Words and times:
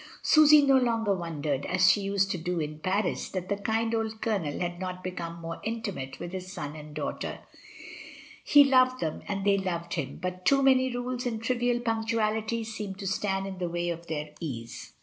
Susy 0.23 0.63
no 0.65 0.77
longer 0.77 1.13
wondered, 1.15 1.63
as 1.67 1.91
she 1.91 2.01
used 2.01 2.31
to 2.31 2.37
do 2.39 2.59
in 2.59 2.79
Paris, 2.79 3.29
that 3.29 3.49
the 3.49 3.55
kind 3.55 3.93
old 3.93 4.19
Colonel 4.19 4.57
had 4.59 4.79
not 4.79 5.03
be 5.03 5.11
come 5.11 5.39
more 5.39 5.61
intimate 5.63 6.19
with 6.19 6.31
his 6.31 6.51
son 6.51 6.75
and 6.75 6.95
daughter; 6.95 7.41
he 8.43 8.63
loved 8.63 8.99
them 8.99 9.21
and 9.27 9.45
they 9.45 9.59
loved 9.59 9.93
him, 9.93 10.17
but 10.19 10.43
too 10.43 10.63
many 10.63 10.91
rules 10.91 11.27
and 11.27 11.43
trivial 11.43 11.79
punctualities 11.81 12.73
seemed 12.73 12.97
to 12.97 13.05
stand 13.05 13.45
in 13.45 13.59
the 13.59 13.69
way 13.69 13.89
of 13.89 14.07
their 14.07 14.31
ease. 14.39 14.93